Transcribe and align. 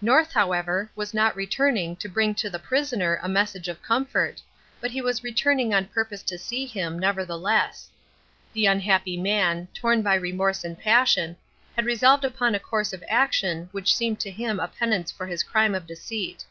North, 0.00 0.30
however, 0.32 0.88
was 0.94 1.12
not 1.12 1.34
returning 1.34 1.96
to 1.96 2.08
bring 2.08 2.32
to 2.36 2.48
the 2.48 2.60
prisoner 2.60 3.18
a 3.20 3.28
message 3.28 3.66
of 3.66 3.82
comfort, 3.82 4.40
but 4.80 4.92
he 4.92 5.02
was 5.02 5.24
returning 5.24 5.74
on 5.74 5.86
purpose 5.86 6.22
to 6.22 6.38
see 6.38 6.64
him, 6.64 6.96
nevertheless. 6.96 7.90
The 8.52 8.66
unhappy 8.66 9.16
man, 9.16 9.66
torn 9.74 10.00
by 10.00 10.14
remorse 10.14 10.62
and 10.62 10.78
passion, 10.78 11.36
had 11.74 11.86
resolved 11.86 12.22
upon 12.24 12.54
a 12.54 12.60
course 12.60 12.92
of 12.92 13.02
action 13.08 13.68
which 13.72 13.96
seemed 13.96 14.20
to 14.20 14.30
him 14.30 14.60
a 14.60 14.68
penance 14.68 15.10
for 15.10 15.26
his 15.26 15.42
crime 15.42 15.74
of 15.74 15.88
deceit. 15.88 16.44